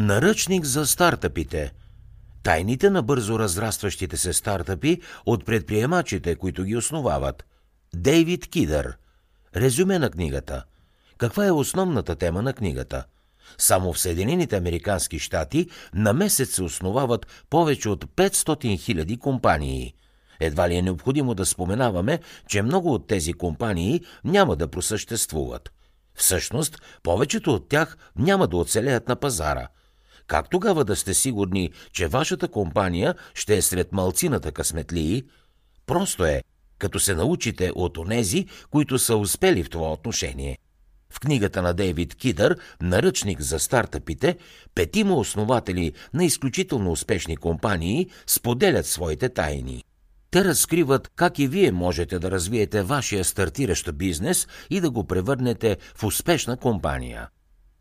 Наръчник 0.00 0.64
за 0.64 0.86
стартъпите. 0.86 1.72
Тайните 2.42 2.90
на 2.90 3.02
бързо 3.02 3.38
разрастващите 3.38 4.16
се 4.16 4.32
стартъпи 4.32 5.00
от 5.26 5.46
предприемачите, 5.46 6.34
които 6.34 6.64
ги 6.64 6.76
основават. 6.76 7.44
Дейвид 7.94 8.50
Кидър. 8.50 8.96
Резюме 9.56 9.98
на 9.98 10.10
книгата. 10.10 10.64
Каква 11.18 11.46
е 11.46 11.50
основната 11.50 12.16
тема 12.16 12.42
на 12.42 12.52
книгата? 12.52 13.04
Само 13.58 13.92
в 13.92 13.98
Съединените 13.98 14.56
Американски 14.56 15.18
щати 15.18 15.68
на 15.94 16.12
месец 16.12 16.54
се 16.54 16.62
основават 16.62 17.26
повече 17.50 17.88
от 17.88 18.04
500 18.04 18.94
000 18.94 19.18
компании. 19.18 19.94
Едва 20.40 20.68
ли 20.68 20.76
е 20.76 20.82
необходимо 20.82 21.34
да 21.34 21.46
споменаваме, 21.46 22.20
че 22.48 22.62
много 22.62 22.94
от 22.94 23.06
тези 23.06 23.32
компании 23.32 24.00
няма 24.24 24.56
да 24.56 24.68
просъществуват. 24.68 25.72
Всъщност, 26.14 26.82
повечето 27.02 27.54
от 27.54 27.68
тях 27.68 27.96
няма 28.16 28.46
да 28.48 28.56
оцелеят 28.56 29.08
на 29.08 29.16
пазара– 29.16 29.68
как 30.30 30.50
тогава 30.50 30.84
да 30.84 30.96
сте 30.96 31.14
сигурни, 31.14 31.70
че 31.92 32.06
вашата 32.06 32.48
компания 32.48 33.14
ще 33.34 33.56
е 33.56 33.62
сред 33.62 33.92
малцината 33.92 34.52
късметлии? 34.52 35.22
Просто 35.86 36.24
е, 36.24 36.42
като 36.78 37.00
се 37.00 37.14
научите 37.14 37.72
от 37.74 37.98
онези, 37.98 38.46
които 38.70 38.98
са 38.98 39.16
успели 39.16 39.62
в 39.62 39.70
това 39.70 39.92
отношение. 39.92 40.58
В 41.12 41.20
книгата 41.20 41.62
на 41.62 41.74
Дейвид 41.74 42.14
Кидър, 42.14 42.58
наръчник 42.82 43.40
за 43.40 43.58
стартъпите, 43.58 44.36
петима 44.74 45.14
основатели 45.14 45.92
на 46.14 46.24
изключително 46.24 46.92
успешни 46.92 47.36
компании 47.36 48.10
споделят 48.26 48.86
своите 48.86 49.28
тайни. 49.28 49.84
Те 50.30 50.44
разкриват 50.44 51.10
как 51.16 51.38
и 51.38 51.48
вие 51.48 51.72
можете 51.72 52.18
да 52.18 52.30
развиете 52.30 52.82
вашия 52.82 53.24
стартиращ 53.24 53.94
бизнес 53.94 54.46
и 54.70 54.80
да 54.80 54.90
го 54.90 55.06
превърнете 55.06 55.76
в 55.94 56.04
успешна 56.04 56.56
компания– 56.56 57.28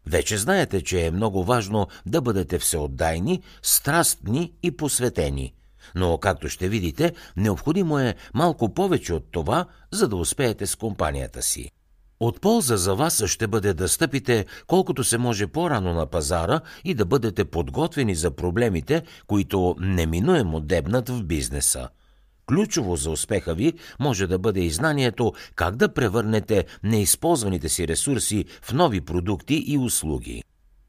вече 0.09 0.37
знаете, 0.37 0.81
че 0.81 1.05
е 1.05 1.11
много 1.11 1.43
важно 1.43 1.87
да 2.05 2.21
бъдете 2.21 2.59
всеотдайни, 2.59 3.41
страстни 3.61 4.53
и 4.63 4.71
посветени. 4.71 5.53
Но, 5.95 6.17
както 6.17 6.49
ще 6.49 6.69
видите, 6.69 7.13
необходимо 7.37 7.99
е 7.99 8.15
малко 8.33 8.73
повече 8.73 9.13
от 9.13 9.31
това, 9.31 9.65
за 9.91 10.07
да 10.07 10.15
успеете 10.15 10.67
с 10.67 10.75
компанията 10.75 11.41
си. 11.41 11.71
От 12.19 12.41
полза 12.41 12.77
за 12.77 12.95
вас 12.95 13.25
ще 13.25 13.47
бъде 13.47 13.73
да 13.73 13.89
стъпите 13.89 14.45
колкото 14.67 15.03
се 15.03 15.17
може 15.17 15.47
по-рано 15.47 15.93
на 15.93 16.05
пазара 16.05 16.61
и 16.83 16.93
да 16.93 17.05
бъдете 17.05 17.45
подготвени 17.45 18.15
за 18.15 18.31
проблемите, 18.31 19.03
които 19.27 19.75
неминуемо 19.79 20.59
дебнат 20.59 21.09
в 21.09 21.23
бизнеса. 21.23 21.89
Ключово 22.49 22.95
за 22.95 23.11
успеха 23.11 23.53
ви 23.53 23.73
може 23.99 24.27
да 24.27 24.39
бъде 24.39 24.59
и 24.59 24.69
знанието 24.69 25.33
как 25.55 25.75
да 25.75 25.93
превърнете 25.93 26.65
неизползваните 26.83 27.69
си 27.69 27.87
ресурси 27.87 28.45
в 28.61 28.73
нови 28.73 29.01
продукти 29.01 29.63
и 29.67 29.77
услуги. 29.77 30.43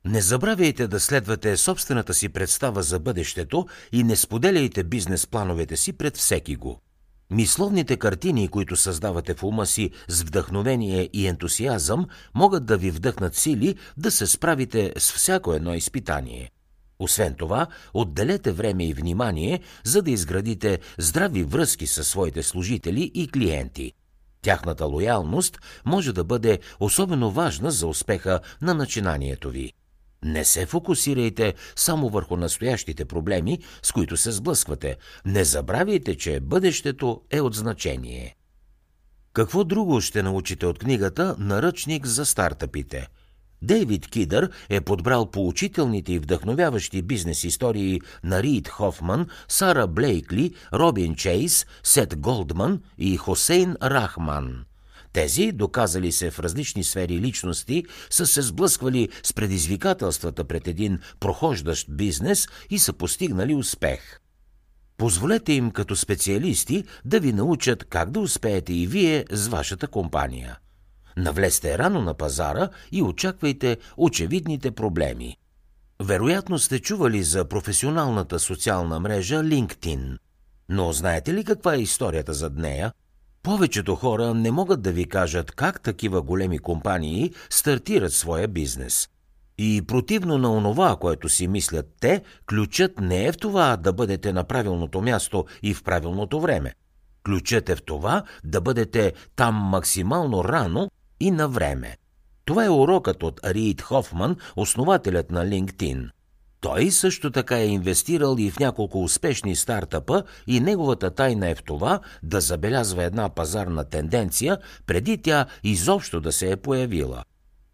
Не 0.05 0.21
забравяйте 0.21 0.87
да 0.87 1.01
следвате 1.01 1.57
собствената 1.57 2.15
си 2.15 2.29
представа 2.29 2.83
за 2.83 2.99
бъдещето 2.99 3.67
и 3.93 4.03
не 4.03 4.17
споделяйте 4.17 4.85
бизнес 4.85 5.27
плановете 5.27 5.77
си 5.77 5.93
пред 5.93 6.17
всеки 6.17 6.57
го. 6.57 6.81
Мисловните 7.31 7.97
картини, 7.97 8.49
които 8.49 8.77
създавате 8.77 9.35
в 9.35 9.43
ума 9.43 9.67
си 9.67 9.91
с 10.09 10.23
вдъхновение 10.23 11.11
и 11.13 11.27
ентусиазъм, 11.27 12.07
могат 12.35 12.67
да 12.67 12.77
ви 12.77 12.91
вдъхнат 12.91 13.35
сили 13.35 13.75
да 13.97 14.11
се 14.11 14.27
справите 14.27 14.93
с 14.99 15.13
всяко 15.13 15.55
едно 15.55 15.75
изпитание– 15.75 16.51
освен 17.01 17.35
това, 17.35 17.67
отделете 17.95 18.53
време 18.53 18.87
и 18.87 18.95
внимание, 18.95 19.61
за 19.85 20.03
да 20.03 20.11
изградите 20.11 20.79
здрави 20.99 21.43
връзки 21.43 21.87
със 21.87 22.09
своите 22.09 22.43
служители 22.43 23.11
и 23.15 23.29
клиенти. 23.29 23.93
Тяхната 24.43 24.85
лоялност 24.85 25.59
може 25.85 26.13
да 26.13 26.25
бъде 26.25 26.59
особено 26.81 27.31
важна 27.31 27.71
за 27.71 27.87
успеха 27.87 28.41
на 28.63 28.75
начинанието 28.75 29.51
ви. 29.51 29.73
Не 30.25 30.45
се 30.45 30.67
фокусирайте 30.67 31.55
само 31.77 32.09
върху 32.09 32.37
настоящите 32.37 33.05
проблеми, 33.05 33.59
с 33.83 33.93
които 33.93 34.17
се 34.17 34.33
сблъсквате. 34.33 34.97
Не 35.25 35.45
забравяйте, 35.45 36.17
че 36.17 36.41
бъдещето 36.41 37.23
е 37.31 37.41
от 37.41 37.55
значение. 37.55 38.37
Какво 39.33 39.65
друго 39.65 40.01
ще 40.01 40.23
научите 40.23 40.67
от 40.67 40.79
книгата 40.79 41.37
Наръчник 41.39 42.07
за 42.07 42.27
стартъпите– 42.27 43.09
Дейвид 43.63 44.09
Кидър 44.09 44.51
е 44.69 44.81
подбрал 44.81 45.31
поучителните 45.31 46.13
и 46.13 46.19
вдъхновяващи 46.19 47.03
бизнес 47.03 47.45
истории 47.45 48.01
на 48.25 48.43
Рид 48.43 48.69
Хофман, 48.69 49.27
Сара 49.49 49.87
Блейкли, 49.87 50.55
Робин 50.73 51.15
Чейс, 51.15 51.67
Сет 51.83 52.19
Голдман 52.19 52.83
и 52.99 53.17
Хосейн 53.17 53.77
Рахман. 53.83 54.65
Тези, 55.13 55.53
доказали 55.53 56.13
се 56.13 56.31
в 56.31 56.41
различни 56.41 56.85
сфери 56.85 57.21
личности, 57.21 57.85
са 58.11 58.27
се 58.27 58.43
сблъсквали 58.43 59.09
с 59.23 59.33
предизвикателствата 59.33 60.45
пред 60.45 60.69
един 60.69 60.99
прохождащ 61.21 61.87
бизнес 61.91 62.49
и 62.71 62.79
са 62.79 62.93
постигнали 62.93 63.55
успех. 63.55 64.21
Позволете 64.97 65.53
им 65.53 65.71
като 65.71 65.97
специалисти 65.97 66.85
да 67.05 67.21
ви 67.21 67.33
научат 67.33 67.85
как 67.85 68.11
да 68.11 68.21
успеете 68.21 68.73
и 68.73 68.87
вие 68.87 69.25
с 69.31 69.49
вашата 69.49 69.87
компания– 69.87 70.59
Навлезте 71.17 71.79
рано 71.79 72.03
на 72.03 72.15
пазара 72.15 72.69
и 72.93 73.03
очаквайте 73.03 73.77
очевидните 73.97 74.71
проблеми. 74.71 75.37
Вероятно 76.03 76.59
сте 76.59 76.79
чували 76.79 77.23
за 77.23 77.45
професионалната 77.45 78.39
социална 78.39 79.01
мрежа 79.01 79.43
LinkedIn. 79.43 80.19
Но 80.69 80.93
знаете 80.93 81.35
ли 81.35 81.45
каква 81.45 81.75
е 81.75 81.81
историята 81.81 82.33
зад 82.33 82.57
нея? 82.57 82.93
Повечето 83.43 83.95
хора 83.95 84.35
не 84.35 84.51
могат 84.51 84.83
да 84.83 84.93
ви 84.93 85.09
кажат 85.09 85.53
как 85.53 85.81
такива 85.81 86.23
големи 86.23 86.59
компании 86.59 87.33
стартират 87.51 88.13
своя 88.13 88.49
бизнес. 88.49 89.09
И 89.59 89.83
противно 89.87 90.39
на 90.39 90.53
онова, 90.53 90.97
което 90.97 91.29
си 91.29 91.49
мислят 91.49 91.87
те, 92.01 92.23
ключът 92.47 93.01
не 93.01 93.25
е 93.25 93.33
в 93.33 93.39
това 93.39 93.77
да 93.77 93.93
бъдете 93.93 94.33
на 94.33 94.45
правилното 94.45 95.01
място 95.01 95.45
и 95.63 95.75
в 95.75 95.83
правилното 95.83 96.41
време. 96.41 96.75
Ключът 97.25 97.69
е 97.69 97.77
в 97.77 97.83
това 97.83 98.23
да 98.45 98.61
бъдете 98.61 99.13
там 99.37 99.55
максимално 99.55 100.45
рано 100.45 100.90
и 101.21 101.31
на 101.31 101.49
време. 101.49 101.97
Това 102.45 102.65
е 102.65 102.71
урокът 102.71 103.23
от 103.23 103.41
Рид 103.45 103.83
Хофман, 103.83 104.37
основателят 104.57 105.31
на 105.31 105.47
LinkedIn. 105.47 106.11
Той 106.61 106.91
също 106.91 107.31
така 107.31 107.59
е 107.59 107.67
инвестирал 107.67 108.37
и 108.39 108.51
в 108.51 108.59
няколко 108.59 109.03
успешни 109.03 109.57
стартъпа 109.57 110.23
и 110.47 110.61
неговата 110.61 111.11
тайна 111.11 111.49
е 111.49 111.55
в 111.55 111.63
това 111.63 112.01
да 112.23 112.41
забелязва 112.41 113.05
една 113.05 113.29
пазарна 113.29 113.85
тенденция 113.85 114.59
преди 114.87 115.19
тя 115.19 115.47
изобщо 115.65 116.21
да 116.21 116.33
се 116.33 116.51
е 116.51 116.57
появила. 116.57 117.23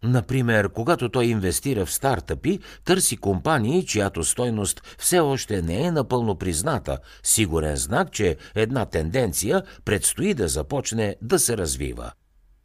Например, 0.03 0.69
когато 0.69 1.09
той 1.09 1.25
инвестира 1.25 1.85
в 1.85 1.93
стартъпи, 1.93 2.59
търси 2.85 3.17
компании, 3.17 3.85
чиято 3.85 4.23
стойност 4.23 4.81
все 4.97 5.19
още 5.19 5.61
не 5.61 5.83
е 5.83 5.91
напълно 5.91 6.35
призната, 6.35 6.97
сигурен 7.23 7.75
знак, 7.75 8.11
че 8.11 8.37
една 8.55 8.85
тенденция 8.85 9.63
предстои 9.85 10.33
да 10.33 10.47
започне 10.47 11.15
да 11.21 11.39
се 11.39 11.57
развива. 11.57 12.11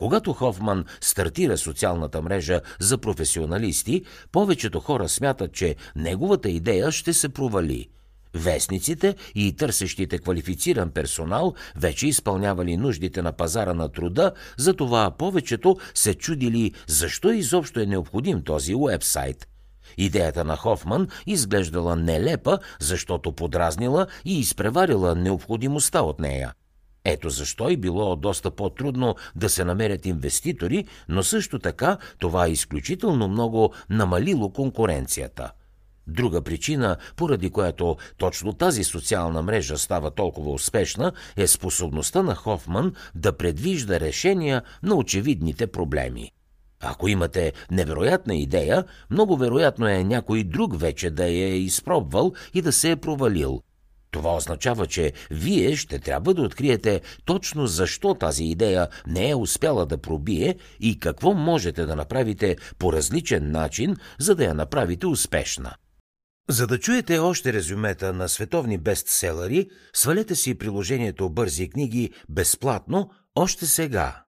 Когато 0.03 0.33
Хофман 0.33 0.85
стартира 1.01 1.59
социалната 1.59 2.23
мрежа 2.23 2.61
за 2.81 2.99
професионалисти, 2.99 4.05
повечето 4.33 4.81
хора 4.81 5.09
смятат, 5.09 5.53
че 5.53 5.77
неговата 5.97 6.51
идея 6.51 6.93
ще 6.93 7.13
се 7.13 7.29
провали. 7.29 7.89
Вестниците 8.35 9.17
и 9.35 9.57
търсещите 9.57 10.19
квалифициран 10.19 10.91
персонал 10.91 11.55
вече 11.77 12.07
изпълнявали 12.07 12.77
нуждите 12.77 13.23
на 13.23 13.33
пазара 13.33 13.75
на 13.75 13.89
труда, 13.89 14.33
затова 14.57 15.11
повечето 15.11 15.77
се 15.95 16.15
чудили 16.15 16.73
защо 16.87 17.31
изобщо 17.33 17.81
е 17.81 17.87
необходим 17.87 18.43
този 18.43 18.75
уебсайт. 18.75 19.49
Идеята 19.97 20.45
на 20.45 20.57
Хофман 20.57 21.09
изглеждала 21.27 21.97
нелепа, 21.97 22.59
защото 22.81 23.33
подразнила 23.33 24.07
и 24.25 24.41
изпреварила 24.41 25.15
необходимостта 25.15 26.03
от 26.03 26.21
нея– 26.21 26.53
ето 27.05 27.31
защо 27.31 27.71
и 27.71 27.77
било 27.77 28.17
доста 28.17 28.51
по-трудно 28.51 29.17
да 29.37 29.49
се 29.49 29.65
намерят 29.65 30.07
инвеститори, 30.07 30.85
но 31.09 31.23
също 31.23 31.59
така 31.59 31.99
това 32.19 32.49
изключително 32.49 33.29
много 33.29 33.75
намалило 33.91 34.53
конкуренцията. 34.53 35.53
Друга 36.07 36.43
причина, 36.43 36.97
поради 37.17 37.51
която 37.51 37.97
точно 38.17 38.53
тази 38.53 38.85
социална 38.85 39.43
мрежа 39.43 39.79
става 39.79 40.11
толкова 40.11 40.53
успешна, 40.53 41.13
е 41.37 41.47
способността 41.47 42.23
на 42.23 42.35
Хофман 42.35 42.95
да 43.15 43.37
предвижда 43.37 44.01
решения 44.01 44.63
на 44.83 44.95
очевидните 44.95 45.67
проблеми. 45.67 46.31
Ако 46.81 47.09
имате 47.09 47.53
невероятна 47.71 48.35
идея, 48.35 48.85
много 49.11 49.37
вероятно 49.37 49.89
е 49.89 50.05
някой 50.05 50.45
друг 50.45 50.81
вече 50.81 51.11
да 51.11 51.25
я 51.25 51.49
е 51.49 51.59
изпробвал 51.59 52.33
и 52.55 52.63
да 52.63 52.73
се 52.73 52.91
е 52.91 52.97
провалил– 52.97 53.63
това 54.13 54.37
означава, 54.37 54.87
че 54.87 55.13
вие 55.31 55.77
ще 55.77 55.99
трябва 55.99 56.35
да 56.35 56.43
откриете 56.43 57.01
точно 57.25 57.67
защо 57.67 58.15
тази 58.15 58.45
идея 58.45 58.89
не 59.07 59.31
е 59.31 59.35
успяла 59.35 59.87
да 59.87 59.99
пробие 59.99 60.57
и 60.81 61.01
какво 61.01 61.35
можете 61.35 61.87
да 61.87 61.97
направите 61.97 62.57
по 62.79 62.93
различен 62.93 63.51
начин, 63.51 63.97
за 64.19 64.35
да 64.35 64.45
я 64.45 64.55
направите 64.55 65.07
успешна. 65.07 65.75
За 66.49 66.67
да 66.67 66.79
чуете 66.79 67.19
още 67.19 67.53
резюмета 67.53 68.13
на 68.13 68.29
световни 68.29 68.79
бестселери, 68.79 69.71
свалете 69.93 70.35
си 70.35 70.59
приложението 70.59 71.31
Бързи 71.31 71.71
книги 71.71 72.11
безплатно 72.29 73.11
още 73.35 73.67
сега. 73.67 74.23